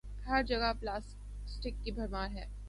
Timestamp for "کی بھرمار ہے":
1.83-2.45